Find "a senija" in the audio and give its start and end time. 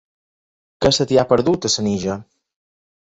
1.69-2.17